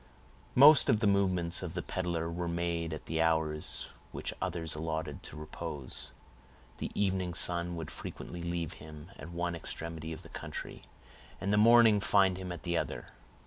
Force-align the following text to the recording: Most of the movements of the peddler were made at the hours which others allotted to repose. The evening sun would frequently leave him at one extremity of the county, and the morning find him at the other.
Most 0.55 0.89
of 0.89 0.97
the 0.99 1.05
movements 1.05 1.61
of 1.61 1.75
the 1.75 1.83
peddler 1.83 2.27
were 2.27 2.47
made 2.47 2.91
at 2.91 3.05
the 3.05 3.21
hours 3.21 3.87
which 4.11 4.33
others 4.41 4.73
allotted 4.73 5.21
to 5.21 5.37
repose. 5.37 6.09
The 6.79 6.89
evening 6.95 7.35
sun 7.35 7.75
would 7.75 7.91
frequently 7.91 8.41
leave 8.41 8.73
him 8.81 9.11
at 9.19 9.29
one 9.29 9.53
extremity 9.53 10.11
of 10.11 10.23
the 10.23 10.29
county, 10.29 10.81
and 11.39 11.53
the 11.53 11.57
morning 11.57 11.99
find 11.99 12.39
him 12.39 12.51
at 12.51 12.63
the 12.63 12.75
other. 12.79 13.09